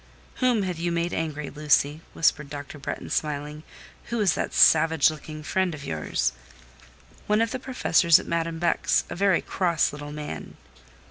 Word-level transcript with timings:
"Whom 0.37 0.63
have 0.63 0.79
you 0.79 0.91
made 0.91 1.13
angry, 1.13 1.51
Lucy?" 1.51 2.01
whispered 2.13 2.49
Dr. 2.49 2.79
Bretton, 2.79 3.11
smiling. 3.11 3.61
"Who 4.05 4.19
is 4.19 4.33
that 4.33 4.51
savage 4.51 5.11
looking 5.11 5.43
friend 5.43 5.75
of 5.75 5.85
yours?" 5.85 6.33
"One 7.27 7.39
of 7.39 7.51
the 7.51 7.59
professors 7.59 8.17
at 8.19 8.25
Madame 8.25 8.57
Beck's: 8.57 9.03
a 9.11 9.15
very 9.15 9.41
cross 9.43 9.93
little 9.93 10.11
man." 10.11 10.57